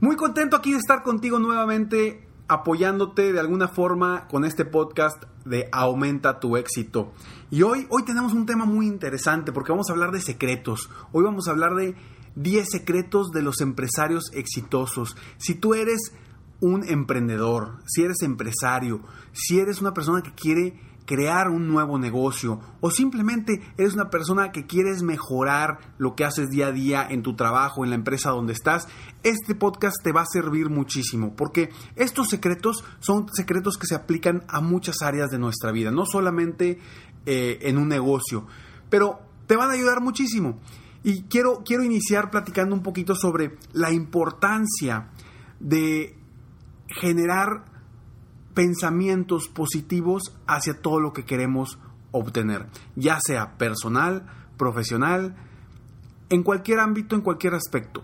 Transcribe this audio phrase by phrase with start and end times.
[0.00, 5.68] Muy contento aquí de estar contigo nuevamente, apoyándote de alguna forma con este podcast de
[5.72, 7.12] Aumenta tu éxito.
[7.50, 10.90] Y hoy, hoy tenemos un tema muy interesante porque vamos a hablar de secretos.
[11.12, 11.94] Hoy vamos a hablar de
[12.34, 15.16] 10 secretos de los empresarios exitosos.
[15.38, 16.12] Si tú eres
[16.64, 22.58] un emprendedor, si eres empresario, si eres una persona que quiere crear un nuevo negocio
[22.80, 27.22] o simplemente eres una persona que quieres mejorar lo que haces día a día en
[27.22, 28.88] tu trabajo, en la empresa donde estás,
[29.22, 34.44] este podcast te va a servir muchísimo porque estos secretos son secretos que se aplican
[34.48, 36.78] a muchas áreas de nuestra vida, no solamente
[37.26, 38.46] eh, en un negocio,
[38.88, 40.60] pero te van a ayudar muchísimo.
[41.02, 45.10] Y quiero, quiero iniciar platicando un poquito sobre la importancia
[45.60, 46.23] de
[46.88, 47.64] generar
[48.54, 51.78] pensamientos positivos hacia todo lo que queremos
[52.12, 54.26] obtener, ya sea personal,
[54.56, 55.34] profesional,
[56.30, 58.02] en cualquier ámbito, en cualquier aspecto.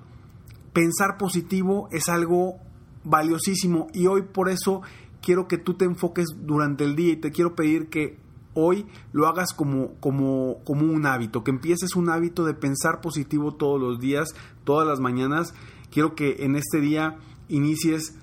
[0.72, 2.58] Pensar positivo es algo
[3.04, 4.82] valiosísimo y hoy por eso
[5.22, 8.18] quiero que tú te enfoques durante el día y te quiero pedir que
[8.54, 13.54] hoy lo hagas como, como, como un hábito, que empieces un hábito de pensar positivo
[13.54, 14.34] todos los días,
[14.64, 15.54] todas las mañanas.
[15.90, 17.18] Quiero que en este día
[17.48, 18.16] inicies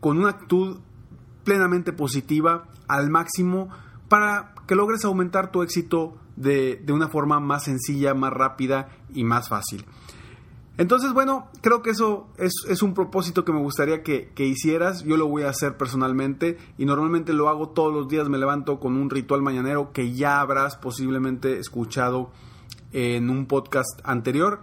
[0.00, 0.78] con una actitud
[1.44, 3.68] plenamente positiva al máximo
[4.08, 9.48] para que logres aumentar tu éxito de, una forma más sencilla, más rápida y más
[9.48, 9.84] fácil.
[10.78, 15.04] Entonces, bueno, creo que eso es, un propósito que me gustaría que, que, hicieras.
[15.04, 18.28] Yo lo voy a hacer personalmente y normalmente lo hago todos los días.
[18.28, 22.30] Me levanto con un ritual mañanero que ya habrás posiblemente escuchado
[22.92, 24.60] en un podcast anterior.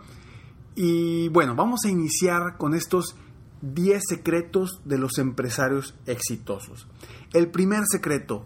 [0.76, 3.16] Y bueno, vamos a iniciar con estos
[3.62, 6.88] 10 secretos de los empresarios exitosos.
[7.34, 8.46] El primer secreto,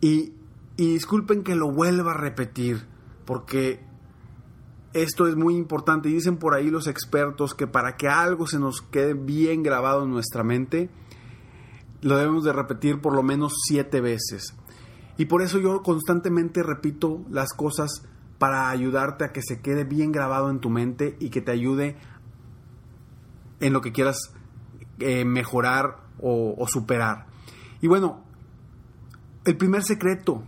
[0.00, 0.34] y,
[0.76, 2.84] disculpen que lo vuelva a repetir,
[3.24, 3.80] porque
[4.92, 6.08] esto es muy importante.
[6.08, 10.10] Dicen por ahí los expertos que para que algo se nos quede bien grabado en
[10.10, 10.90] nuestra mente,
[12.02, 14.54] lo debemos de repetir por lo menos siete veces.
[15.16, 18.02] Y por eso yo constantemente repito las cosas
[18.38, 21.96] para ayudarte a que se quede bien grabado en tu mente y que te ayude
[23.60, 24.32] en lo que quieras
[24.98, 27.26] eh, mejorar o, superar.
[27.80, 28.24] Y bueno,
[29.44, 30.42] el primer secreto,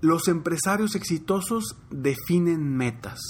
[0.00, 3.20] los empresarios exitosos definen metas.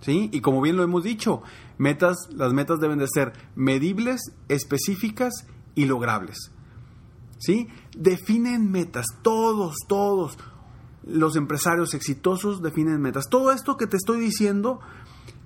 [0.00, 0.28] ¿Sí?
[0.32, 1.42] Y como bien lo hemos dicho,
[1.78, 5.32] metas, las metas deben de ser medibles, específicas
[5.74, 6.50] y logrables.
[7.38, 7.68] ¿Sí?
[7.96, 10.36] Definen metas, todos, todos
[11.06, 13.28] los empresarios exitosos definen metas.
[13.28, 14.80] Todo esto que te estoy diciendo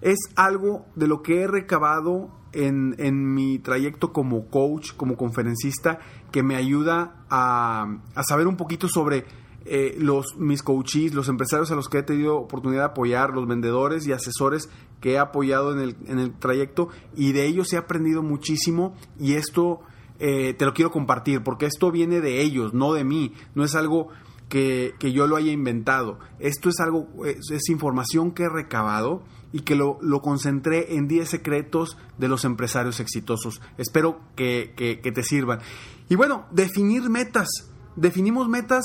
[0.01, 5.99] es algo de lo que he recabado en, en, mi trayecto como coach, como conferencista,
[6.31, 9.25] que me ayuda a, a saber un poquito sobre
[9.71, 13.47] eh, los, mis coaches, los empresarios a los que he tenido oportunidad de apoyar, los
[13.47, 14.71] vendedores y asesores
[15.01, 19.35] que he apoyado en el, en el trayecto y de ellos he aprendido muchísimo y
[19.35, 19.81] esto
[20.21, 23.75] eh, te lo quiero compartir porque esto viene de ellos, no de mí, no es
[23.75, 24.09] algo
[24.49, 29.23] que, que yo lo haya inventado, esto es algo, es, es información que he recabado
[29.53, 33.61] y que lo, lo, concentré en 10 secretos de los empresarios exitosos.
[33.79, 35.61] Espero que, que, te sirvan.
[36.09, 37.49] Y bueno, definir metas.
[37.97, 38.85] Definimos metas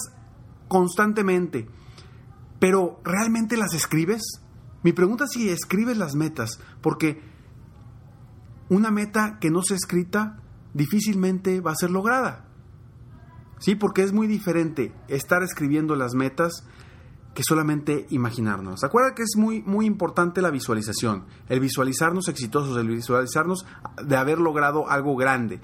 [0.68, 1.68] constantemente,
[2.60, 4.22] pero ¿realmente las escribes?
[4.84, 7.22] Mi pregunta es si escribes las metas, porque
[8.70, 10.42] una meta que no se escrita
[10.74, 12.48] difícilmente va a ser lograda.
[13.60, 16.66] Sí, porque es muy diferente estar escribiendo las metas
[17.34, 18.84] que solamente imaginarnos.
[18.84, 23.66] Acuerda que es muy, muy importante la visualización, el visualizarnos exitosos, el visualizarnos
[24.04, 25.60] de haber logrado algo grande.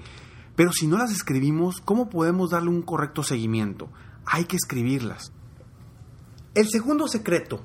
[0.56, 3.88] Pero si no las escribimos, ¿cómo podemos darle un correcto seguimiento?
[4.26, 5.32] Hay que escribirlas.
[6.54, 7.60] El segundo secreto,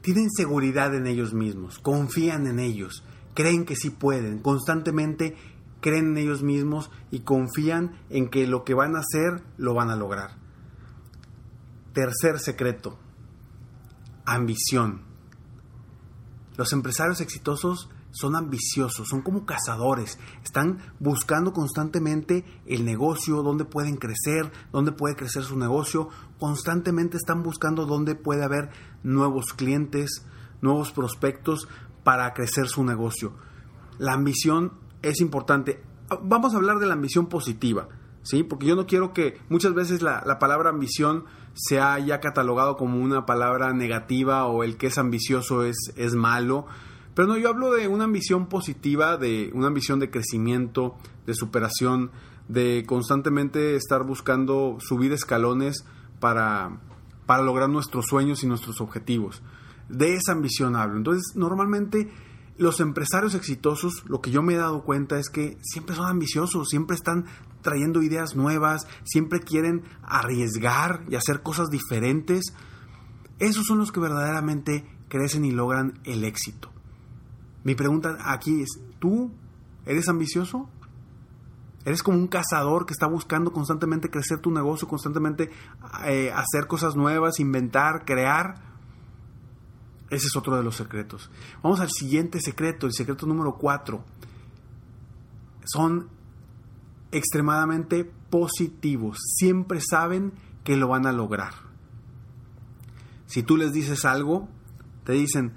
[0.00, 3.04] tienen seguridad en ellos mismos, confían en ellos,
[3.34, 5.36] creen que sí pueden, constantemente
[5.80, 9.90] creen en ellos mismos y confían en que lo que van a hacer lo van
[9.90, 10.47] a lograr.
[11.98, 12.96] Tercer secreto,
[14.24, 15.02] ambición.
[16.56, 23.96] Los empresarios exitosos son ambiciosos, son como cazadores, están buscando constantemente el negocio, dónde pueden
[23.96, 26.08] crecer, dónde puede crecer su negocio,
[26.38, 28.70] constantemente están buscando dónde puede haber
[29.02, 30.24] nuevos clientes,
[30.60, 31.66] nuevos prospectos
[32.04, 33.32] para crecer su negocio.
[33.98, 35.82] La ambición es importante.
[36.22, 37.88] Vamos a hablar de la ambición positiva,
[38.22, 38.44] ¿sí?
[38.44, 41.24] Porque yo no quiero que muchas veces la, la palabra ambición
[41.58, 46.66] sea ya catalogado como una palabra negativa o el que es ambicioso es, es malo.
[47.14, 50.96] Pero no, yo hablo de una ambición positiva, de una ambición de crecimiento,
[51.26, 52.12] de superación,
[52.46, 55.84] de constantemente estar buscando subir escalones
[56.20, 56.78] para,
[57.26, 59.42] para lograr nuestros sueños y nuestros objetivos.
[59.88, 60.96] De esa ambición hablo.
[60.96, 62.08] Entonces, normalmente
[62.56, 66.68] los empresarios exitosos, lo que yo me he dado cuenta es que siempre son ambiciosos,
[66.68, 67.24] siempre están
[67.62, 72.54] trayendo ideas nuevas, siempre quieren arriesgar y hacer cosas diferentes.
[73.38, 76.70] Esos son los que verdaderamente crecen y logran el éxito.
[77.64, 79.32] Mi pregunta aquí es, ¿tú
[79.86, 80.68] eres ambicioso?
[81.84, 85.50] ¿Eres como un cazador que está buscando constantemente crecer tu negocio, constantemente
[86.06, 88.62] eh, hacer cosas nuevas, inventar, crear?
[90.10, 91.30] Ese es otro de los secretos.
[91.62, 94.04] Vamos al siguiente secreto, el secreto número cuatro.
[95.64, 96.08] Son
[97.12, 99.18] extremadamente positivos.
[99.36, 100.32] Siempre saben
[100.64, 101.54] que lo van a lograr.
[103.26, 104.48] Si tú les dices algo,
[105.04, 105.54] te dicen,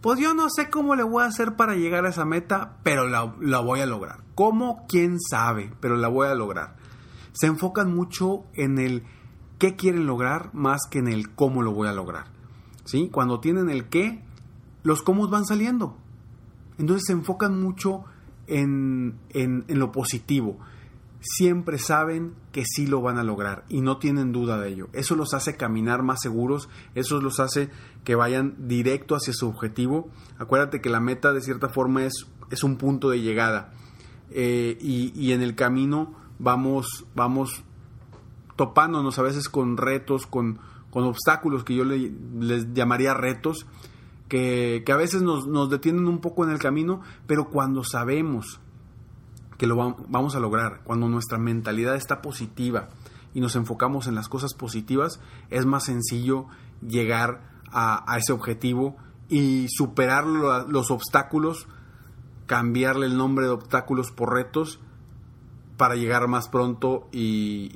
[0.00, 3.08] pues yo no sé cómo le voy a hacer para llegar a esa meta, pero
[3.08, 4.22] la, la voy a lograr.
[4.34, 4.86] ¿Cómo?
[4.88, 5.72] ¿Quién sabe?
[5.80, 6.76] Pero la voy a lograr.
[7.32, 9.04] Se enfocan mucho en el
[9.58, 12.26] qué quieren lograr más que en el cómo lo voy a lograr.
[12.84, 13.10] ¿Sí?
[13.10, 14.24] Cuando tienen el qué,
[14.82, 15.96] los cómo van saliendo.
[16.78, 18.17] Entonces se enfocan mucho en,
[18.48, 20.58] en, en, lo positivo.
[21.20, 24.88] Siempre saben que sí lo van a lograr y no tienen duda de ello.
[24.92, 27.70] Eso los hace caminar más seguros, eso los hace
[28.04, 30.08] que vayan directo hacia su objetivo.
[30.38, 33.72] Acuérdate que la meta de cierta forma es, es un punto de llegada
[34.30, 37.64] eh, y, y, en el camino vamos, vamos
[38.56, 40.58] topándonos a veces con retos, con,
[40.90, 43.66] con obstáculos que yo le, les llamaría retos,
[44.28, 48.60] que, a veces nos, nos, detienen un poco en el camino, pero cuando sabemos
[49.56, 49.76] que lo
[50.08, 52.88] vamos a lograr, cuando nuestra mentalidad está positiva
[53.34, 55.20] y nos enfocamos en las cosas positivas,
[55.50, 56.46] es más sencillo
[56.86, 57.42] llegar
[57.72, 58.96] a, ese objetivo
[59.28, 61.66] y superar lo, los obstáculos,
[62.46, 64.78] cambiarle el nombre de obstáculos por retos
[65.76, 67.70] para llegar más pronto y,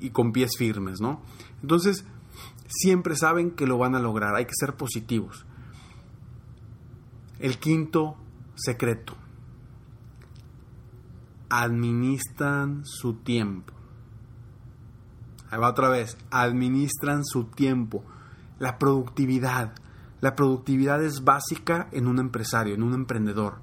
[0.00, 1.22] y con pies firmes, ¿no?
[1.62, 2.04] Entonces,
[2.68, 5.44] siempre saben que lo van a lograr, hay que ser positivos.
[7.40, 8.16] El quinto
[8.54, 9.14] secreto.
[11.48, 13.72] Administran su tiempo.
[15.48, 16.18] Ahí va otra vez.
[16.30, 18.04] Administran su tiempo.
[18.58, 19.72] La productividad.
[20.20, 23.62] La productividad es básica en un empresario, en un emprendedor.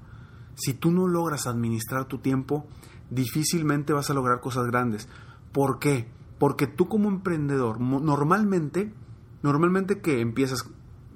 [0.56, 2.66] Si tú no logras administrar tu tiempo,
[3.10, 5.08] difícilmente vas a lograr cosas grandes.
[5.52, 6.10] ¿Por qué?
[6.40, 8.92] Porque tú como emprendedor, normalmente,
[9.42, 10.68] normalmente que empiezas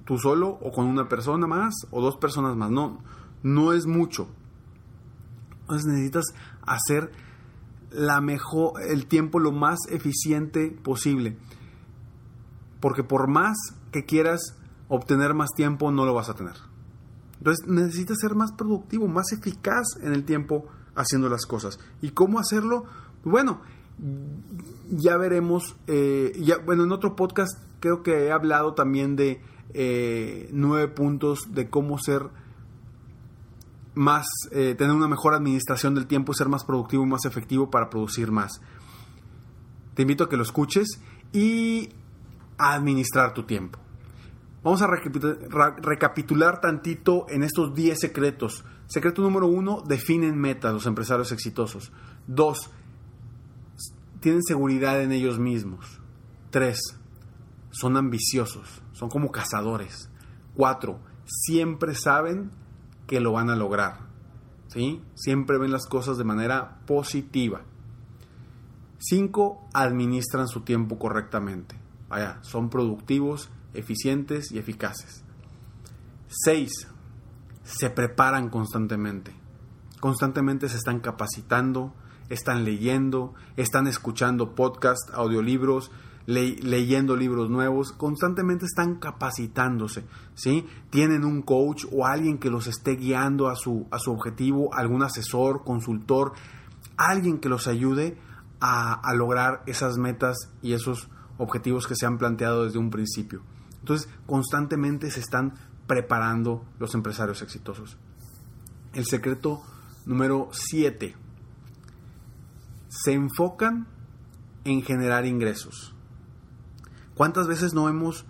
[0.05, 2.71] tú solo o con una persona más o dos personas más.
[2.71, 3.03] No,
[3.43, 4.29] no es mucho.
[5.63, 6.25] Entonces necesitas
[6.63, 7.13] hacer
[7.91, 11.37] la mejor, el tiempo lo más eficiente posible.
[12.81, 13.57] Porque por más
[13.91, 14.57] que quieras
[14.89, 16.57] obtener más tiempo, no lo vas a tener.
[17.39, 21.79] Entonces necesitas ser más productivo, más eficaz en el tiempo haciendo las cosas.
[22.01, 22.85] ¿Y cómo hacerlo?
[23.25, 23.61] Bueno,
[24.89, 25.77] ya veremos.
[25.87, 26.33] Eh,
[26.65, 29.41] bueno, en otro podcast creo que he hablado también de
[29.75, 32.29] eh, nueve puntos de cómo ser
[33.95, 37.91] más, eh, tener una mejor administración del tiempo, ser más productivo y más efectivo para
[37.91, 38.61] producir más.
[39.95, 41.01] Te invito a que lo escuches
[41.33, 41.91] y
[42.59, 43.79] administrar tu tiempo.
[44.63, 48.65] Vamos a recapitular tantito en estos 10 secretos.
[48.87, 51.91] Secreto número uno, definen metas los empresarios exitosos.
[52.27, 52.71] Dos,
[54.21, 56.01] tienen seguridad en ellos mismos.
[56.51, 56.79] Tres,
[57.71, 60.09] son ambiciosos, son como cazadores.
[60.55, 62.53] Cuatro, siempre saben
[63.09, 63.99] que lo van a lograr.
[64.69, 65.03] ¿sí?
[65.17, 67.63] Siempre ven las cosas de manera positiva.
[69.01, 71.75] Cinco, administran su tiempo correctamente.
[72.09, 75.25] Vaya, son productivos, eficientes y eficaces.
[76.29, 76.87] Seis,
[77.65, 79.35] se preparan constantemente.
[79.99, 81.93] Constantemente se están capacitando,
[82.29, 85.91] están leyendo, están escuchando podcasts, audiolibros,
[86.27, 90.67] leyendo libros nuevos, constantemente están capacitándose, ¿sí?
[90.91, 95.03] Tienen un coach o alguien que los esté guiando a su, a su objetivo, algún
[95.03, 96.33] asesor, consultor,
[96.97, 98.19] alguien que los ayude
[98.61, 103.43] a, a lograr esas metas y esos objetivos que se han planteado desde un principio.
[103.81, 105.55] Entonces, constantemente se están
[105.87, 107.99] preparando los empresarios exitosos.
[108.95, 109.63] El secreto
[110.07, 111.17] número 7.
[112.89, 113.87] Se enfocan
[114.65, 115.92] en generar ingresos.
[117.15, 118.25] ¿Cuántas veces no hemos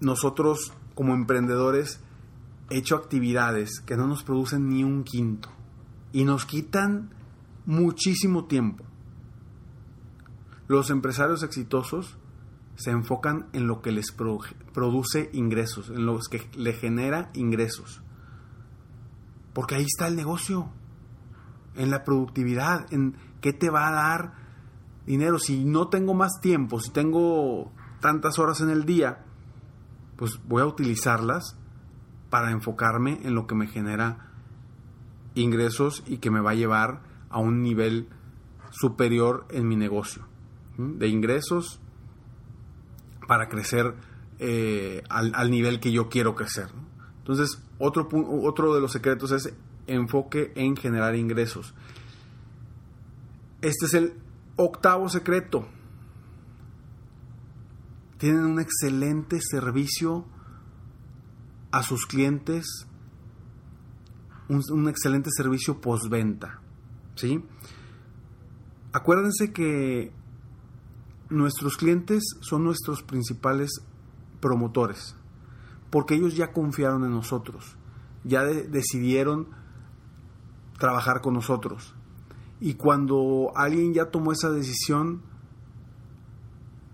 [0.00, 2.00] nosotros como emprendedores
[2.70, 5.50] hecho actividades que no nos producen ni un quinto
[6.12, 7.10] y nos quitan
[7.66, 8.84] muchísimo tiempo?
[10.66, 12.16] Los empresarios exitosos
[12.76, 18.02] se enfocan en lo que les produce ingresos, en los que le genera ingresos.
[19.52, 20.70] Porque ahí está el negocio,
[21.74, 24.34] en la productividad, en qué te va a dar
[25.06, 25.38] dinero.
[25.38, 29.24] Si no tengo más tiempo, si tengo tantas horas en el día,
[30.16, 31.56] pues voy a utilizarlas
[32.30, 34.30] para enfocarme en lo que me genera
[35.34, 38.08] ingresos y que me va a llevar a un nivel
[38.70, 40.26] superior en mi negocio.
[40.76, 41.80] De ingresos
[43.26, 43.94] para crecer
[44.38, 46.68] eh, al, nivel que yo quiero crecer.
[47.18, 48.08] Entonces, otro,
[48.42, 49.52] otro de los secretos es
[49.86, 51.74] enfoque en generar ingresos.
[53.60, 54.14] Este es el
[54.56, 55.68] octavo secreto.
[58.20, 60.26] Tienen un excelente servicio
[61.72, 62.86] a sus clientes,
[64.50, 66.60] un, un excelente servicio postventa.
[67.14, 67.42] ¿sí?
[68.92, 70.12] Acuérdense que
[71.30, 73.70] nuestros clientes son nuestros principales
[74.40, 75.16] promotores,
[75.88, 77.78] porque ellos ya confiaron en nosotros,
[78.22, 79.48] ya decidieron
[80.78, 81.94] trabajar con nosotros.
[82.60, 85.22] Y cuando alguien ya tomó esa decisión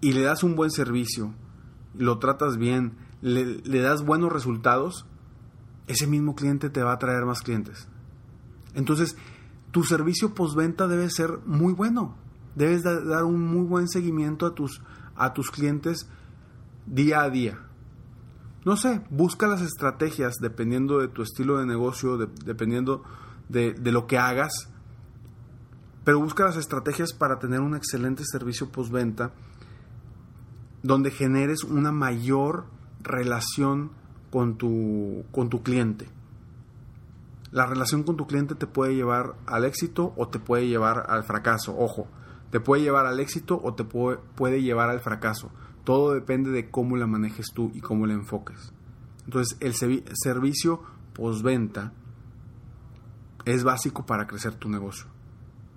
[0.06, 1.34] y le das un buen servicio,
[1.98, 5.04] lo tratas bien, le, das buenos resultados,
[5.88, 7.88] ese mismo cliente te va a traer más clientes.
[8.74, 9.16] Entonces,
[9.72, 12.14] tu servicio postventa debe ser muy bueno
[12.54, 14.80] debes dar un muy buen seguimiento a tus,
[15.16, 16.08] a tus clientes
[16.86, 17.58] día a día.
[18.64, 23.02] No sé, busca las estrategias dependiendo de tu estilo de negocio, dependiendo
[23.48, 24.70] de, de, lo que hagas,
[26.04, 29.32] pero busca las estrategias para tener un excelente servicio postventa
[30.86, 32.66] donde generes una mayor
[33.02, 33.90] relación
[34.30, 36.08] con tu, con tu cliente.
[37.50, 41.24] La relación con tu cliente te puede llevar al éxito o te puede llevar al
[41.24, 41.76] fracaso.
[41.76, 42.06] Ojo,
[42.50, 45.50] te puede llevar al éxito o te puede, llevar al fracaso.
[45.84, 48.72] Todo depende de cómo la manejes tú y cómo la enfoques.
[49.24, 50.82] Entonces, el servicio
[51.14, 51.92] postventa
[53.44, 55.06] es básico para crecer tu negocio.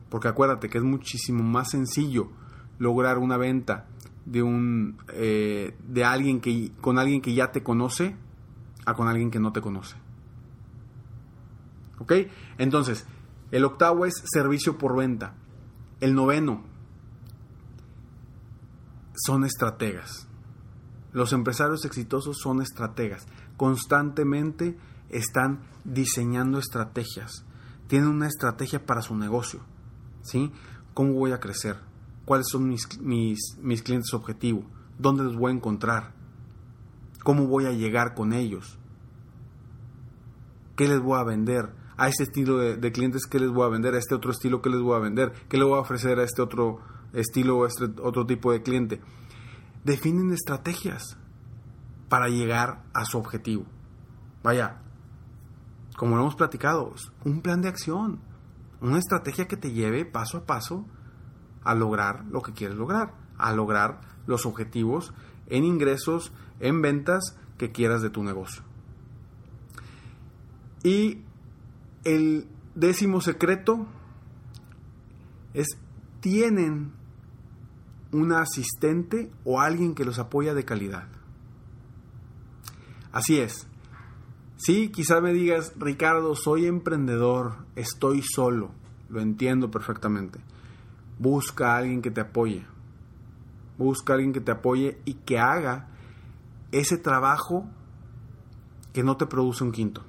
[0.10, 2.30] Porque acuérdate que es muchísimo más sencillo
[2.78, 3.88] lograr una venta
[4.30, 8.16] de un eh, de alguien que con alguien que ya te conoce
[8.86, 9.96] a con alguien que no te conoce.
[11.98, 12.14] ¿Ok?
[12.58, 13.06] Entonces,
[13.52, 15.34] el octavo es servicio por venta.
[16.00, 16.64] El noveno
[19.16, 20.28] son estrategas.
[21.12, 23.28] Los empresarios exitosos son estrategas.
[23.58, 24.78] Constantemente
[25.10, 27.46] están diseñando estrategias.
[27.88, 29.62] Tienen una estrategia para su negocio.
[30.22, 30.52] ¿Sí?
[30.94, 31.89] ¿Cómo voy a crecer?
[32.30, 34.64] ¿Cuáles son mis, mis, mis clientes objetivo?
[35.00, 36.14] ¿Dónde los voy a encontrar?
[37.24, 38.78] ¿Cómo voy a llegar con ellos?
[40.76, 41.74] ¿Qué les voy a vender?
[41.98, 44.70] a este estilo de, clientes que les voy a vender, a este otro estilo que
[44.70, 46.82] les voy a vender, qué le voy a ofrecer a este otro
[47.14, 49.02] estilo o este otro tipo de cliente.
[49.84, 51.18] Definen estrategias
[52.10, 53.66] para llegar a su objetivo.
[54.44, 54.84] Vaya,
[55.98, 56.94] como lo hemos platicado,
[57.26, 58.20] un plan de acción,
[58.82, 60.86] una estrategia que te lleve paso a paso
[61.64, 65.14] a lograr lo que quieres lograr, a lograr los objetivos
[65.48, 68.64] en ingresos, en ventas que quieras de tu negocio.
[70.84, 71.22] Y
[72.04, 73.86] el décimo secreto
[75.54, 75.68] es,
[76.22, 76.92] tienen
[78.12, 81.08] una asistente o alguien que los apoya de calidad.
[83.12, 83.68] Así es.
[84.58, 88.72] Sí, quizá me digas, Ricardo, soy emprendedor, estoy solo,
[89.10, 90.40] lo entiendo perfectamente.
[91.20, 92.66] Busca a alguien que te apoye.
[93.78, 95.90] Busca a alguien que te apoye y que haga
[96.72, 97.68] ese trabajo
[98.94, 100.04] que no te produce un quinto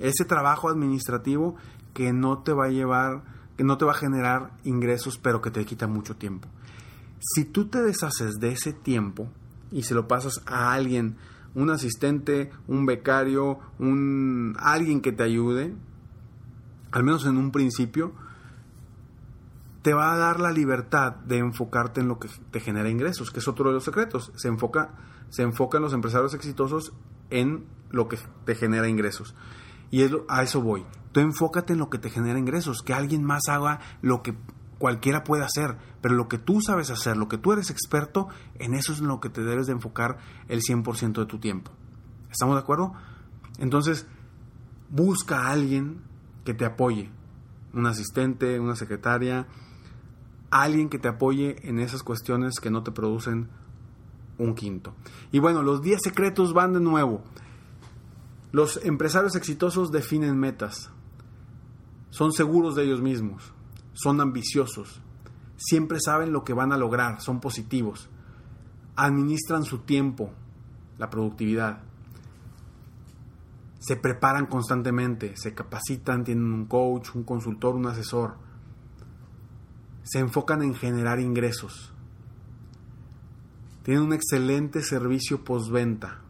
[0.00, 1.56] ese trabajo administrativo
[1.94, 3.22] que no te va a llevar,
[3.56, 6.48] que no te va a generar ingresos, pero que te quita mucho tiempo.
[7.20, 9.28] Si tú te deshaces de ese tiempo
[9.72, 11.16] y se lo pasas a alguien,
[11.54, 15.74] un asistente, un becario, un alguien que te ayude,
[16.92, 18.12] al menos en un principio,
[19.88, 23.38] te va a dar la libertad de enfocarte en lo que te genera ingresos, que
[23.38, 24.30] es otro de los secretos.
[24.36, 24.90] Se enfoca,
[25.30, 26.92] se enfocan los empresarios exitosos
[27.30, 29.34] en lo que te genera ingresos.
[29.90, 30.84] Y a eso voy.
[31.12, 34.36] Tú enfócate en lo que te genera ingresos, que alguien más haga lo que
[34.76, 38.28] cualquiera puede hacer, pero lo que tú sabes hacer, lo que tú eres experto,
[38.58, 40.18] en eso es en lo que te debes de enfocar
[40.48, 41.70] el 100% de tu tiempo.
[42.30, 42.92] ¿Estamos de acuerdo?
[43.58, 44.06] Entonces,
[44.90, 46.02] busca a alguien
[46.44, 47.10] que te apoye,
[47.72, 49.46] un asistente, una secretaria,
[50.50, 53.48] alguien que te apoye en esas cuestiones que no te producen
[54.38, 54.94] un quinto.
[55.32, 57.22] Y bueno, los 10 secretos van de nuevo.
[58.52, 60.90] Los empresarios exitosos definen metas.
[62.10, 63.52] Son seguros de ellos mismos.
[63.92, 65.02] Son ambiciosos.
[65.56, 67.20] Siempre saben lo que van a lograr.
[67.20, 68.08] Son positivos.
[68.96, 70.30] Administran su tiempo,
[70.96, 71.82] la productividad.
[73.80, 78.47] Se preparan constantemente, se capacitan, tienen un coach, un consultor, un asesor.
[80.10, 81.92] Se enfocan en generar ingresos.
[83.82, 86.22] Tienen un excelente servicio postventa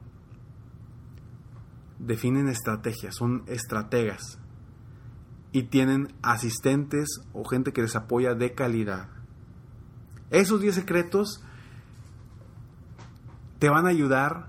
[1.99, 4.39] definen estrategias, son estrategas
[5.53, 9.09] y tienen asistentes o gente que les apoya de calidad.
[10.31, 11.43] Esos 10 secretos
[13.59, 14.49] te van a ayudar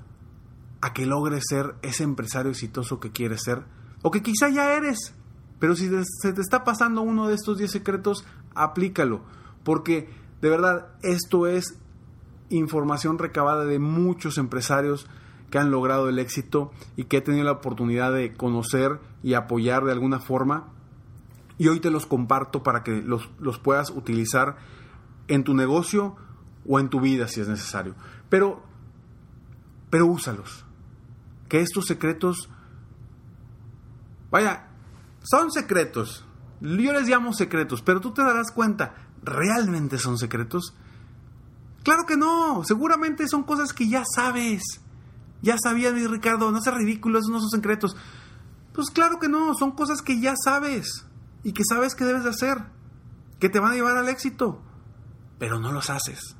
[0.81, 3.63] a que logres ser ese empresario exitoso que quieres ser
[4.01, 5.13] o que quizá ya eres.
[5.59, 5.89] Pero si
[6.21, 8.25] se te está pasando uno de estos 10 secretos,
[8.55, 9.21] aplícalo.
[9.63, 10.09] Porque
[10.41, 11.77] de verdad esto es
[12.49, 15.07] información recabada de muchos empresarios
[15.49, 19.83] que han logrado el éxito y que he tenido la oportunidad de conocer y apoyar
[19.83, 20.67] de alguna forma.
[21.57, 24.57] Y hoy te los comparto para que los, los puedas utilizar
[25.27, 26.15] en tu negocio
[26.67, 27.95] o en tu vida si es necesario.
[28.29, 28.61] Pero,
[29.89, 30.65] pero úsalos.
[31.49, 32.49] Que estos secretos,
[34.31, 34.67] vaya,
[35.23, 36.25] son secretos.
[36.61, 40.73] Yo les llamo secretos, pero tú te darás cuenta, ¿realmente son secretos?
[41.83, 44.61] Claro que no, seguramente son cosas que ya sabes.
[45.41, 47.95] Ya sabía mi Ricardo, no seas ridículo, esos no son secretos.
[48.73, 51.05] Pues claro que no, son cosas que ya sabes
[51.43, 52.57] y que sabes que debes de hacer,
[53.39, 54.61] que te van a llevar al éxito,
[55.37, 56.35] pero no los haces.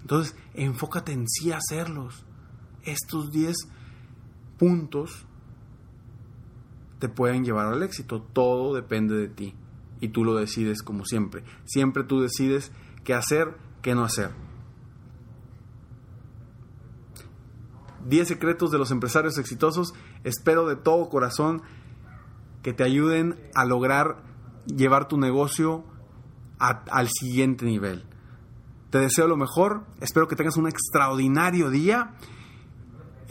[0.00, 2.24] Entonces, enfócate en sí hacerlos.
[2.84, 3.56] Estos 10
[4.58, 5.26] puntos
[7.02, 8.22] te pueden llevar al éxito.
[8.22, 9.56] Todo depende de ti.
[9.98, 11.42] Y tú lo decides como siempre.
[11.64, 12.70] Siempre tú decides
[13.02, 14.30] qué hacer, qué no hacer.
[18.06, 19.94] 10 secretos de los empresarios exitosos.
[20.22, 21.62] Espero de todo corazón
[22.62, 24.22] que te ayuden a lograr
[24.66, 25.82] llevar tu negocio
[26.60, 28.04] al siguiente nivel.
[28.90, 32.14] Te deseo lo mejor, espero que tengas un extraordinario día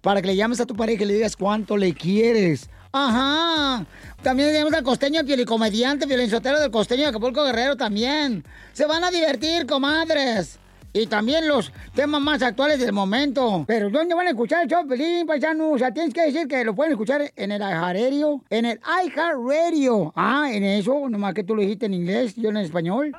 [0.00, 2.68] para que le llames a tu pareja y le digas cuánto le quieres.
[2.92, 3.84] Ajá.
[4.22, 8.44] También tenemos al costeño, el pielicomediante, violinsotero del costeño de Acapulco Guerrero también.
[8.72, 10.58] Se van a divertir, comadres.
[10.94, 13.64] y también los temas más actuales del momento.
[13.66, 15.72] Pero ¿dónde van a escuchar el show, Pelín, paisano?
[15.72, 20.12] O sea, tienes que decir que lo pueden escuchar en el iHeartRadio, en el iHeartRadio.
[20.16, 23.12] Ah, en eso, nomás que tú lo dijiste en inglés, yo en español.